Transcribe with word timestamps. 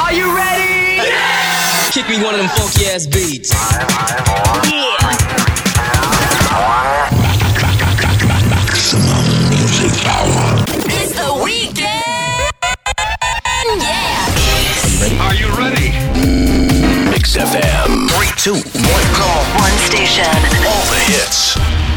Are 0.00 0.12
you 0.12 0.34
ready? 0.34 0.96
Yeah! 0.96 1.90
Kick 1.92 2.08
me 2.08 2.22
one 2.22 2.34
of 2.34 2.40
them 2.40 2.48
funky 2.48 2.86
ass 2.86 3.06
beats. 3.06 3.52
Yeah. 4.70 4.96
Maximum 8.48 9.50
music 9.50 9.92
power. 10.02 10.64
It's 10.88 11.12
the 11.12 11.30
weekend. 11.44 12.50
Yeah. 13.78 15.26
Are 15.26 15.34
you 15.34 15.48
ready? 15.56 15.90
Mix 17.10 17.36
FM. 17.36 18.08
Three, 18.10 18.32
two, 18.36 18.54
one. 18.54 19.06
Call 19.14 19.44
one 19.60 19.76
station. 19.86 20.24
All 20.66 20.84
the 20.88 21.00
hits. 21.12 21.89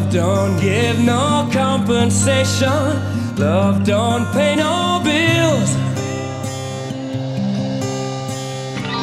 Love 0.00 0.12
don't 0.12 0.60
give 0.60 0.98
no 1.04 1.46
compensation. 1.52 3.36
Love 3.36 3.84
don't 3.84 4.24
pay 4.32 4.56
no 4.56 4.98
bills. 5.04 5.76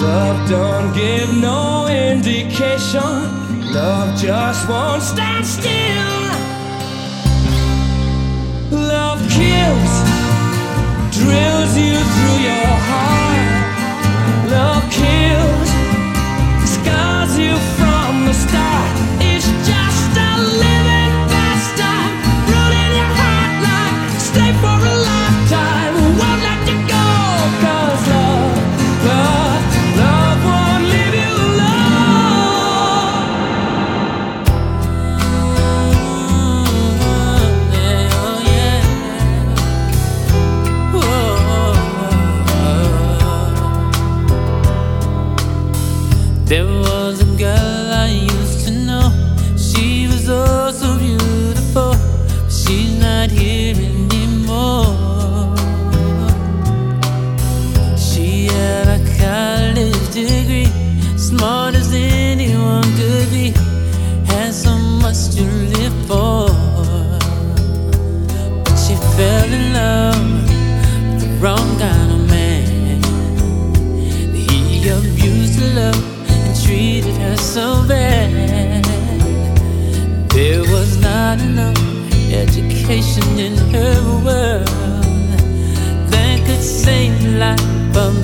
Love 0.01 0.49
don't 0.49 0.91
give 0.95 1.31
no 1.39 1.87
indication. 1.87 3.13
Love 3.71 4.19
just 4.19 4.67
won't 4.67 5.03
stand 5.03 5.45
still. 5.45 6.23
Love 8.71 9.19
kills, 9.29 9.93
drills 11.13 11.77
you 11.77 11.95
through 12.13 12.39
your 12.49 12.73
heart. 12.89 14.49
Love 14.49 14.83
kills, 14.89 15.69
scars 16.67 17.37
you 17.37 17.55
from 17.77 18.25
the 18.25 18.33
start. 18.33 19.06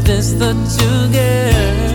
this 0.04 0.34
the 0.34 0.52
two 0.78 1.14
girls 1.14 1.93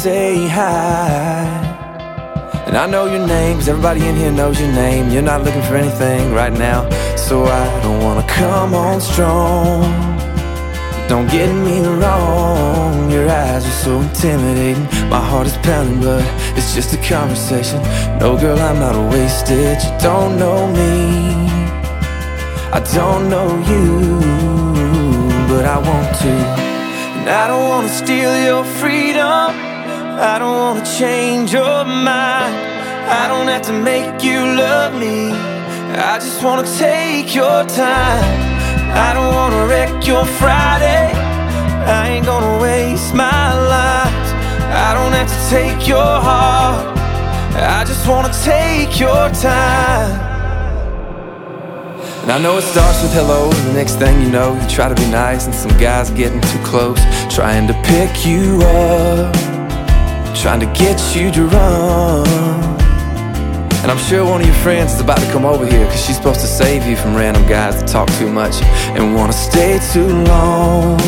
say 0.00 0.48
hi. 0.48 1.44
And 2.66 2.74
I 2.74 2.86
know 2.86 3.04
your 3.04 3.26
name, 3.26 3.58
cause 3.58 3.68
everybody 3.68 4.00
in 4.06 4.16
here 4.16 4.32
knows 4.32 4.58
your 4.58 4.72
name. 4.72 5.10
You're 5.10 5.20
not 5.20 5.42
looking 5.44 5.60
for 5.60 5.76
anything 5.76 6.32
right 6.32 6.54
now, 6.54 6.88
so 7.16 7.44
I 7.44 7.82
don't 7.82 8.02
wanna 8.02 8.26
come 8.26 8.72
on 8.72 9.02
strong. 9.02 9.82
Don't 11.06 11.28
get 11.30 11.52
me 11.52 11.80
wrong, 12.00 13.10
your 13.10 13.28
eyes 13.28 13.66
are 13.66 13.78
so 13.84 14.00
intimidating. 14.00 14.84
My 15.10 15.20
heart 15.20 15.46
is 15.46 15.58
pounding, 15.58 16.00
but 16.00 16.24
it's 16.56 16.74
just 16.74 16.94
a 16.94 17.00
conversation. 17.14 17.82
No, 18.18 18.38
girl, 18.38 18.58
I'm 18.58 18.78
not 18.80 18.96
wasted. 19.12 19.76
You 19.84 19.92
don't 20.00 20.38
know 20.38 20.66
me, 20.80 20.96
I 22.72 22.80
don't 22.94 23.28
know 23.28 23.48
you, 23.70 23.86
but 25.50 25.66
I 25.66 25.76
want 25.76 26.08
to. 26.22 26.34
And 27.18 27.28
I 27.28 27.48
don't 27.48 27.68
wanna 27.68 27.90
steal 27.90 28.32
your 28.48 28.64
freedom. 28.80 29.59
I 30.22 30.38
don't 30.38 30.54
wanna 30.54 30.84
change 30.84 31.50
your 31.50 31.84
mind. 31.86 32.54
I 33.08 33.26
don't 33.26 33.48
have 33.48 33.62
to 33.62 33.72
make 33.72 34.22
you 34.22 34.38
love 34.38 34.92
me. 34.92 35.32
I 35.32 36.18
just 36.18 36.44
wanna 36.44 36.68
take 36.76 37.34
your 37.34 37.64
time. 37.64 38.24
I 38.92 39.14
don't 39.14 39.34
wanna 39.34 39.66
wreck 39.66 40.06
your 40.06 40.26
Friday. 40.26 41.10
I 41.86 42.08
ain't 42.10 42.26
gonna 42.26 42.60
waste 42.60 43.14
my 43.14 43.54
life. 43.76 44.28
I 44.86 44.92
don't 44.92 45.12
have 45.12 45.30
to 45.36 45.40
take 45.48 45.88
your 45.88 46.20
heart. 46.28 46.98
I 47.56 47.84
just 47.86 48.06
wanna 48.06 48.32
take 48.44 49.00
your 49.00 49.30
time. 49.30 50.20
And 52.22 52.30
I 52.30 52.38
know 52.38 52.58
it 52.58 52.62
starts 52.62 53.00
with 53.02 53.14
hello, 53.14 53.44
and 53.50 53.68
the 53.68 53.72
next 53.72 53.94
thing 53.94 54.20
you 54.20 54.28
know, 54.28 54.52
you 54.52 54.68
try 54.68 54.90
to 54.90 54.94
be 54.94 55.10
nice, 55.10 55.46
and 55.46 55.54
some 55.54 55.74
guy's 55.78 56.10
getting 56.10 56.42
too 56.42 56.62
close, 56.62 57.00
trying 57.34 57.66
to 57.68 57.74
pick 57.84 58.26
you 58.26 58.60
up, 58.60 59.34
trying 60.40 60.60
to 60.60 60.72
get 60.72 60.98
you 61.14 61.30
drunk. 61.30 62.26
And 63.82 63.90
I'm 63.90 63.98
sure 63.98 64.24
one 64.24 64.40
of 64.40 64.46
your 64.46 64.56
friends 64.56 64.94
is 64.94 65.00
about 65.00 65.18
to 65.18 65.30
come 65.30 65.44
over 65.44 65.66
here, 65.66 65.84
cause 65.84 66.02
she's 66.02 66.16
supposed 66.16 66.40
to 66.40 66.46
save 66.46 66.86
you 66.86 66.96
from 66.96 67.14
random 67.14 67.46
guys 67.46 67.78
that 67.78 67.86
talk 67.86 68.08
too 68.12 68.32
much 68.32 68.62
and 68.96 69.14
wanna 69.14 69.34
stay 69.34 69.78
too 69.92 70.08
long. 70.24 70.98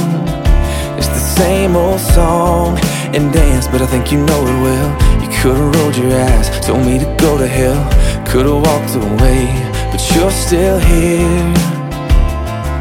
It's 0.98 1.08
the 1.08 1.24
same 1.40 1.76
old 1.76 2.00
song 2.00 2.78
and 3.14 3.32
dance, 3.32 3.66
but 3.68 3.80
I 3.80 3.86
think 3.86 4.12
you 4.12 4.18
know 4.18 4.40
it 4.46 4.58
well. 4.66 4.90
You 5.22 5.28
could've 5.40 5.76
rolled 5.76 5.96
your 5.96 6.12
eyes, 6.12 6.50
told 6.60 6.84
me 6.84 6.98
to 6.98 7.16
go 7.18 7.38
to 7.38 7.46
hell, 7.46 7.80
could've 8.26 8.60
walked 8.60 8.94
away, 8.96 9.48
but 9.90 10.00
you're 10.14 10.30
still 10.30 10.78
here. 10.78 11.54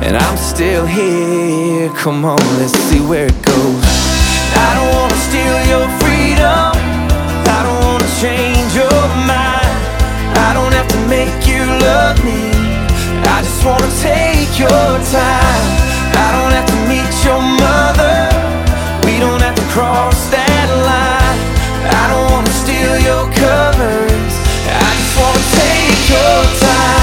And 0.04 0.18
I'm 0.18 0.38
still 0.38 0.86
here. 0.86 1.90
Come 1.96 2.26
on, 2.26 2.40
let's 2.60 2.74
see 2.90 3.00
where 3.00 3.28
it 3.28 3.42
goes. 3.42 3.86
I 4.54 4.70
don't 4.76 5.01
steal 5.28 5.58
your 5.74 5.88
freedom. 6.02 6.72
I 7.56 7.60
don't 7.66 7.82
wanna 7.86 8.10
change 8.24 8.72
your 8.82 9.02
mind. 9.30 9.78
I 10.48 10.50
don't 10.58 10.74
have 10.74 10.90
to 10.96 11.00
make 11.16 11.46
you 11.52 11.62
love 11.88 12.18
me. 12.26 12.44
I 13.36 13.38
just 13.46 13.62
wanna 13.64 13.92
take 14.02 14.52
your 14.58 14.88
time. 15.20 15.66
I 16.26 16.28
don't 16.36 16.54
have 16.58 16.68
to 16.74 16.80
meet 16.92 17.14
your 17.28 17.42
mother. 17.66 18.18
We 19.06 19.14
don't 19.20 19.42
have 19.48 19.56
to 19.62 19.68
cross 19.76 20.18
that 20.36 20.68
line. 20.90 21.40
I 22.02 22.04
don't 22.12 22.28
wanna 22.34 22.56
steal 22.64 22.94
your 23.10 23.26
covers. 23.44 24.34
I 24.86 24.90
just 25.00 25.14
wanna 25.20 25.46
take 25.62 26.02
your 26.16 26.38
time. 26.66 27.01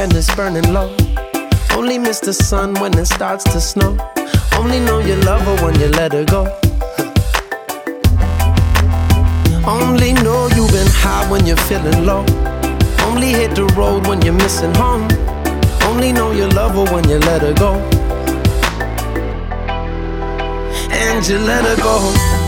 When 0.00 0.16
it's 0.16 0.34
burning 0.34 0.72
low. 0.72 0.96
Only 1.76 1.98
miss 1.98 2.20
the 2.20 2.32
sun 2.32 2.72
when 2.80 2.96
it 2.98 3.04
starts 3.04 3.44
to 3.44 3.60
snow. 3.60 3.98
Only 4.58 4.80
know 4.80 4.98
you 4.98 5.14
love 5.16 5.42
her 5.42 5.56
when 5.62 5.78
you 5.78 5.88
let 5.88 6.12
her 6.12 6.24
go. 6.24 6.44
Only 9.66 10.14
know 10.24 10.48
you've 10.56 10.72
been 10.72 10.92
high 11.04 11.30
when 11.30 11.44
you're 11.44 11.64
feeling 11.68 12.06
low. 12.06 12.24
Only 13.08 13.28
hit 13.40 13.54
the 13.54 13.66
road 13.76 14.06
when 14.06 14.22
you're 14.22 14.40
missing 14.44 14.74
home. 14.74 15.06
Only 15.82 16.12
know 16.12 16.32
you 16.32 16.48
love 16.48 16.72
her 16.80 16.94
when 16.94 17.06
you 17.06 17.18
let 17.18 17.42
her 17.42 17.52
go. 17.52 17.74
And 21.04 21.28
you 21.28 21.38
let 21.40 21.62
her 21.66 21.76
go. 21.76 22.39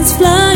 Bullets 0.00 0.16
flying 0.16 0.49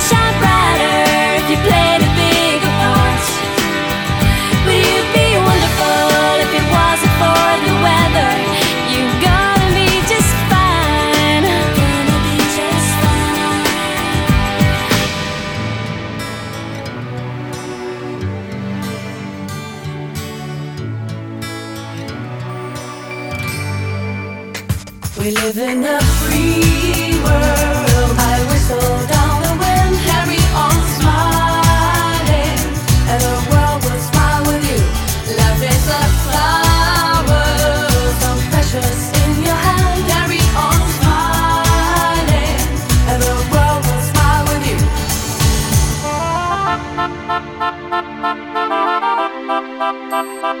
sunshine 0.00 0.40
bright. 0.40 0.53
Your 50.44 50.52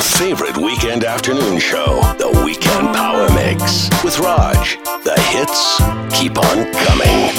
favorite 0.00 0.56
weekend 0.56 1.04
afternoon 1.04 1.58
show, 1.58 2.00
The 2.16 2.42
Weekend 2.42 2.94
Power 2.94 3.28
Mix, 3.34 3.90
with 4.02 4.18
Raj. 4.18 4.78
The 5.04 5.20
hits 5.28 5.76
keep 6.18 6.38
on 6.38 6.72
coming. 6.72 7.36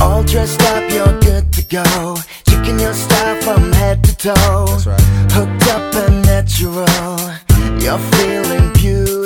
All 0.00 0.22
dressed 0.22 0.62
up, 0.62 0.88
you're 0.88 1.18
good 1.18 1.52
to 1.54 1.62
go. 1.64 2.16
Checking 2.48 2.78
your 2.78 2.94
style 2.94 3.42
from 3.42 3.72
head 3.72 4.04
to 4.04 4.16
toe. 4.16 4.66
That's 4.68 4.86
right. 4.86 5.00
Hooked 5.32 5.66
up 5.70 5.92
and 6.08 6.24
natural. 6.24 6.86
You're 7.82 7.98
feeling 8.14 8.72
beautiful 8.74 9.25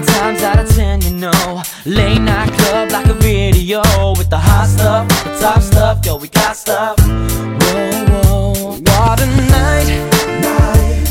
Nine 0.00 0.08
times 0.08 0.42
out 0.42 0.58
of 0.58 0.74
ten, 0.74 1.02
you 1.02 1.10
know. 1.10 1.62
Late 1.84 2.20
night 2.20 2.50
club 2.58 2.90
like 2.90 3.06
a 3.06 3.12
video 3.12 3.82
with 4.16 4.30
the 4.30 4.38
hot 4.38 4.66
stuff, 4.66 5.06
the 5.24 5.38
top 5.38 5.60
stuff. 5.60 6.06
Yo, 6.06 6.16
we 6.16 6.28
got 6.28 6.56
stuff. 6.56 6.98
Whoa, 7.00 8.06
whoa, 8.08 8.78
what 8.80 9.20
a 9.20 9.26
night. 9.50 9.88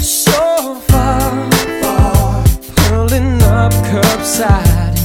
So 0.01 0.73
far, 0.87 1.51
far. 1.81 2.43
Pulling 2.89 3.41
up 3.43 3.73
curbside. 3.91 4.98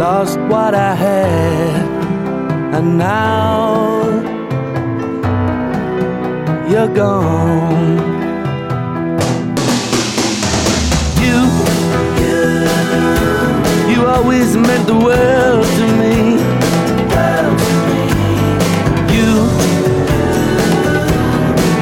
lost 0.00 0.38
what 0.48 0.74
I 0.74 0.94
had, 0.94 1.84
and 2.74 2.96
now 2.96 4.00
you're 6.70 6.88
gone. 6.88 7.98
You, 11.24 11.38
you, 12.22 12.38
you 13.90 14.06
always 14.06 14.56
meant 14.56 14.86
the 14.86 14.98
world 15.06 15.66
to 15.78 15.84
me. 16.00 16.16
You, 19.14 19.30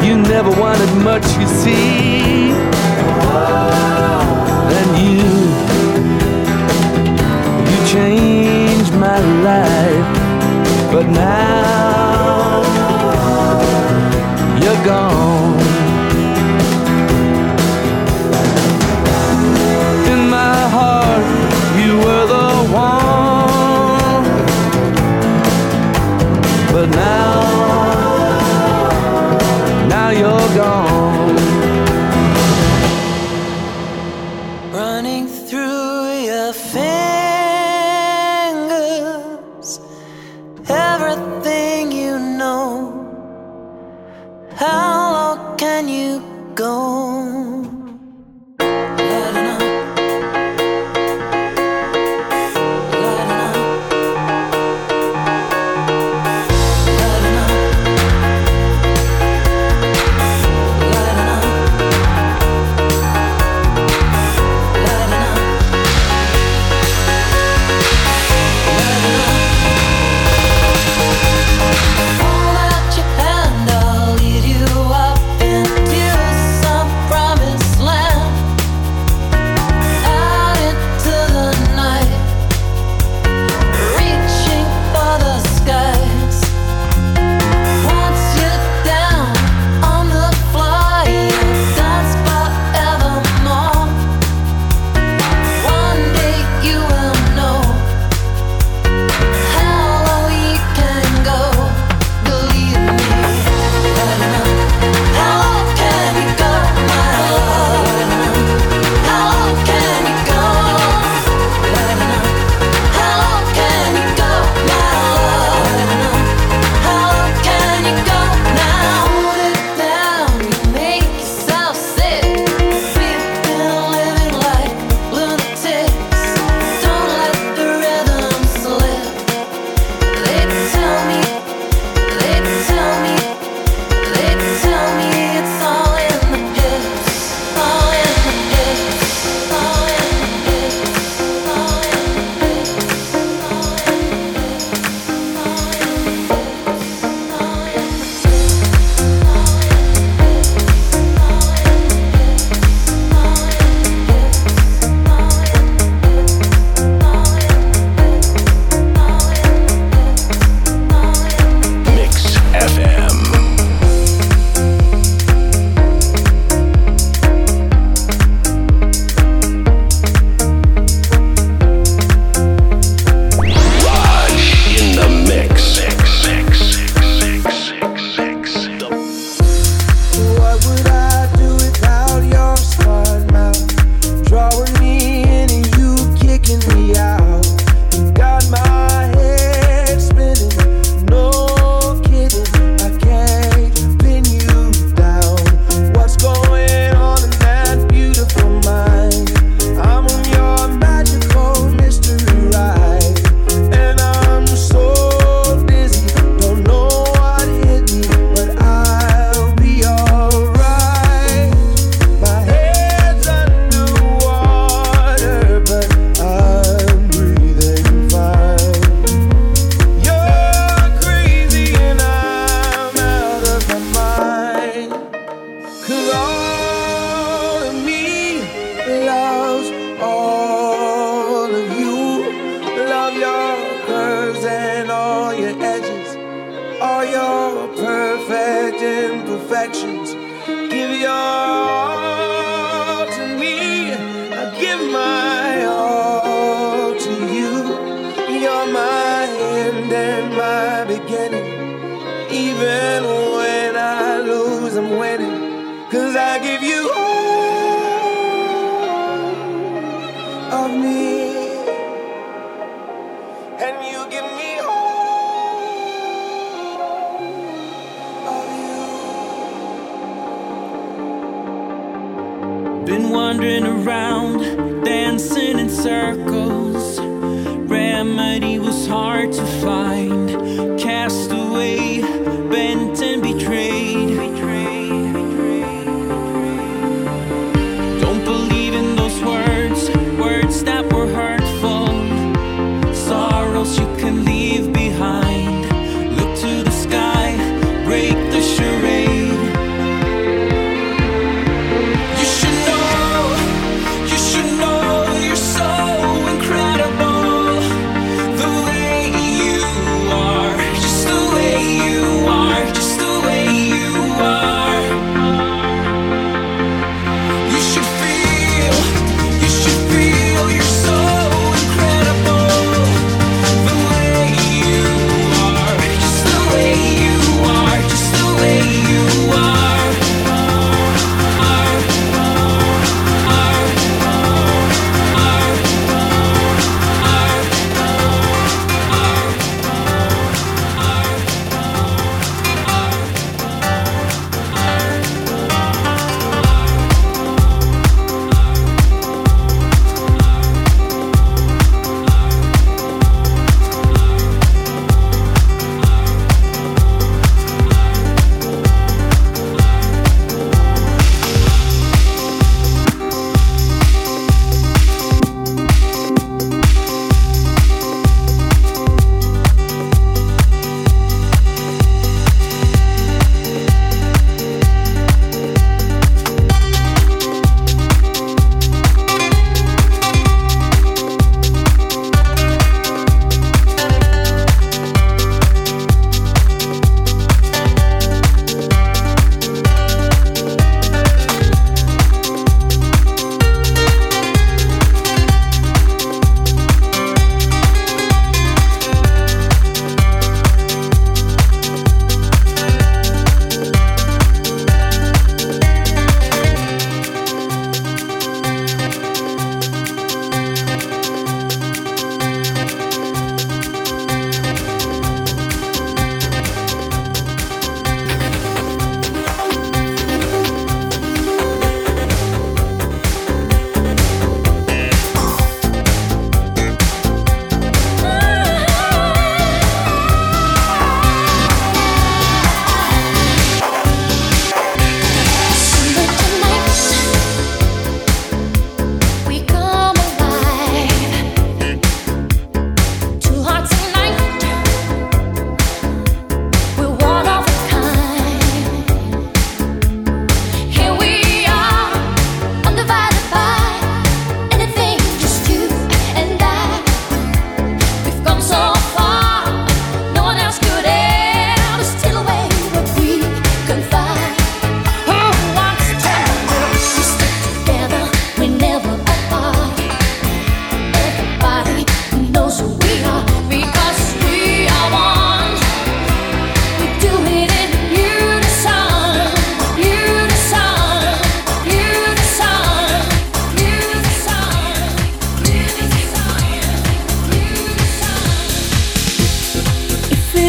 you 0.05 0.15
never 0.35 0.51
wanted 0.61 0.93
much, 1.05 1.27
you 1.39 1.47
see. 1.47 2.09
changed 7.93 8.93
my 8.95 9.19
life. 9.49 10.09
But 10.93 11.07
now 11.07 12.63
you're 14.63 14.85
gone. 14.85 15.28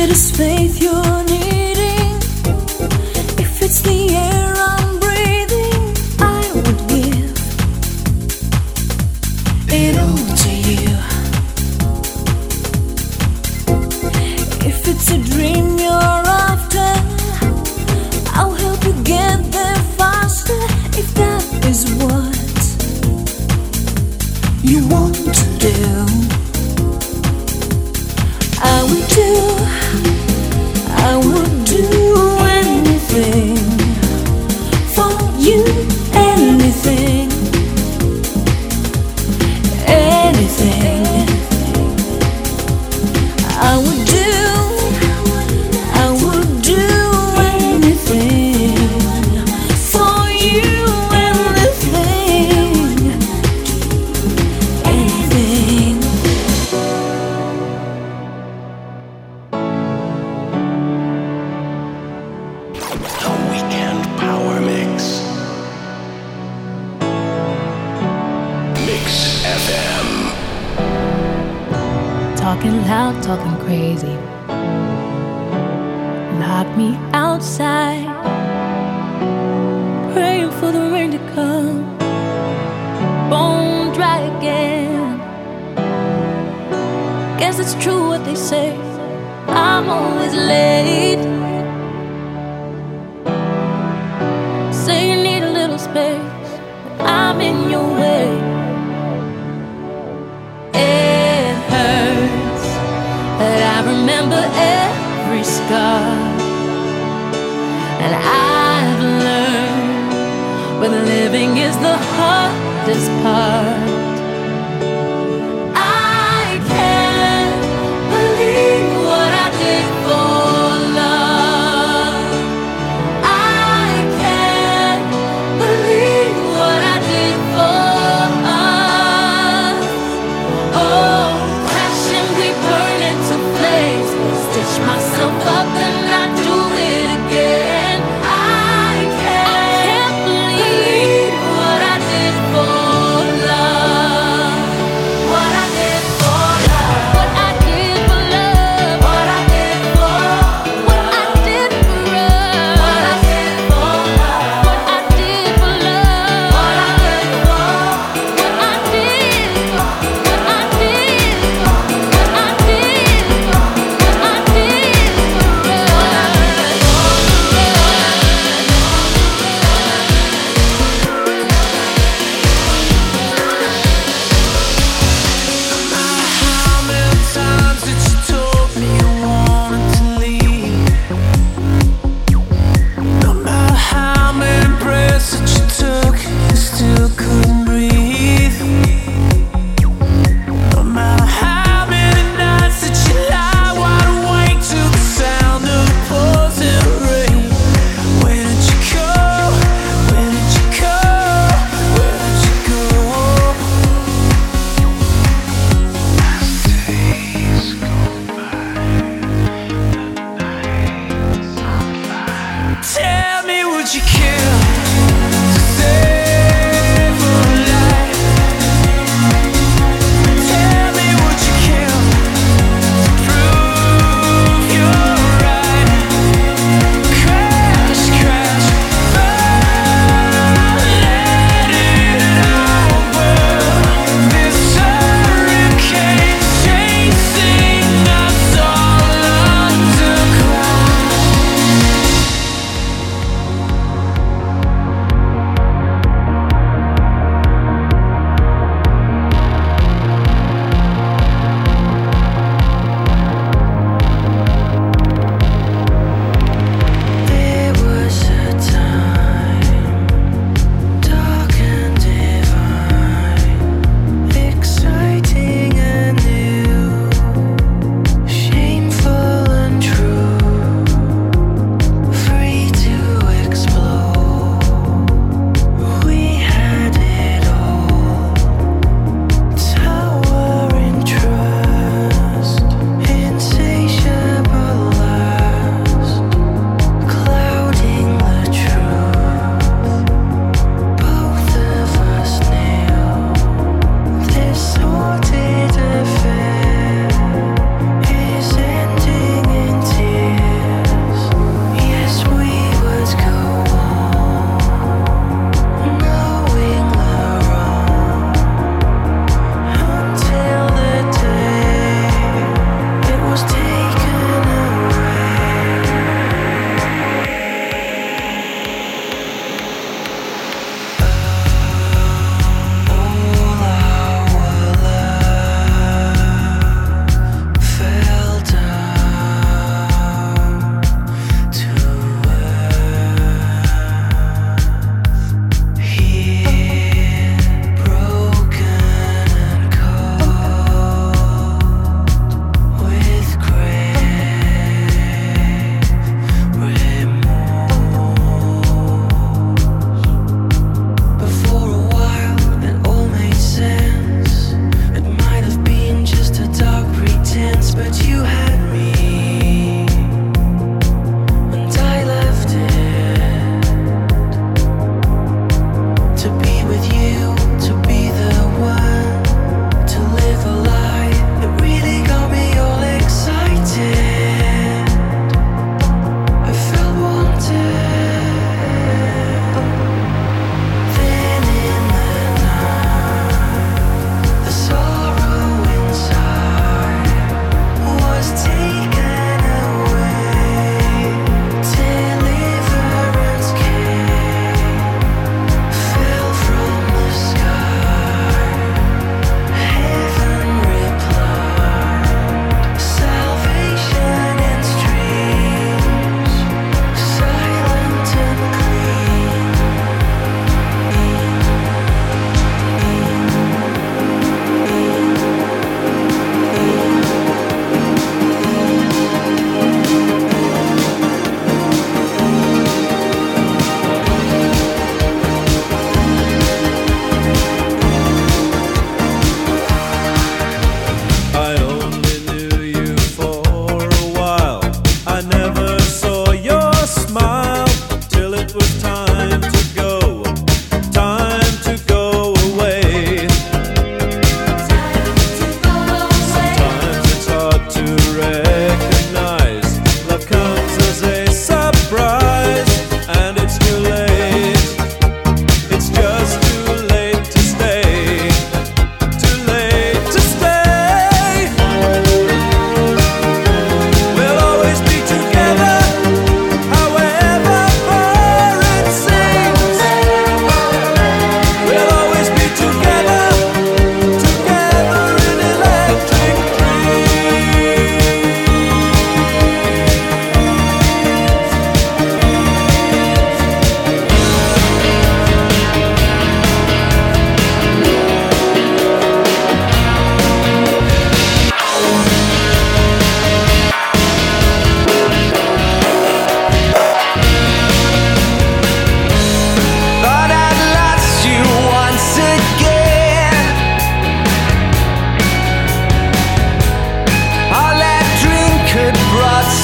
If 0.10 0.16
it 0.16 0.18
is 0.18 0.32
faith 0.32 0.82
you're 0.82 1.19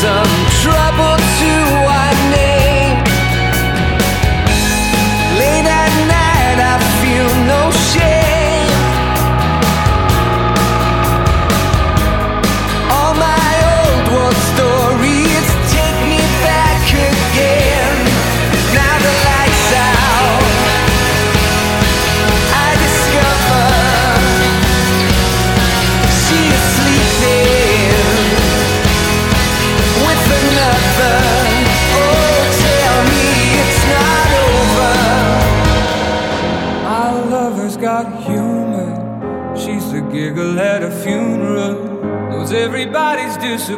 of 0.06 0.45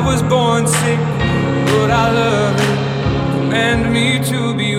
I 0.00 0.06
was 0.06 0.22
born 0.22 0.66
sick, 0.66 0.98
but 1.68 1.90
I 1.90 2.10
love 2.10 2.56
it. 2.58 3.34
Command 3.34 3.92
me 3.92 4.18
to 4.30 4.54
be 4.54 4.74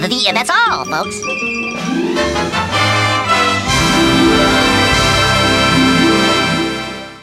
The, 0.00 0.06
the, 0.06 0.32
folks. 0.44 0.47